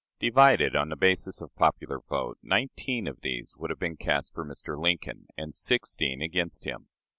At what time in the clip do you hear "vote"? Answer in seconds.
1.99-2.39